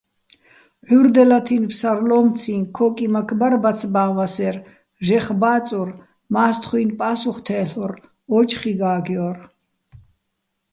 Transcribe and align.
ჺურდელათინო̆ 0.87 1.69
ფსარლო́მციჼ 1.71 2.55
ქო́კიმაქ 2.77 3.29
ბარ 3.39 3.53
ბაცბაჼ 3.63 4.03
ვასერ, 4.17 4.55
ჟეხ 5.05 5.27
ბა́წურ, 5.41 5.89
მა́სხთხუჲნი̆ 6.33 6.97
პა́სუხ 6.99 7.37
თე́ლ'ორ, 7.45 7.91
ო́ჯხი 8.37 8.71
გა́გჲორ. 8.79 9.37